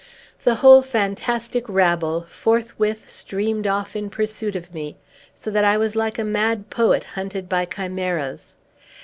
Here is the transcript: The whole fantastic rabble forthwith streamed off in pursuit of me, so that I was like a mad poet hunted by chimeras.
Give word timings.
The 0.45 0.55
whole 0.65 0.81
fantastic 0.81 1.69
rabble 1.69 2.25
forthwith 2.27 3.11
streamed 3.11 3.67
off 3.67 3.95
in 3.95 4.09
pursuit 4.09 4.55
of 4.55 4.73
me, 4.73 4.97
so 5.35 5.51
that 5.51 5.63
I 5.63 5.77
was 5.77 5.95
like 5.95 6.17
a 6.17 6.23
mad 6.23 6.71
poet 6.71 7.03
hunted 7.03 7.47
by 7.47 7.65
chimeras. 7.65 8.57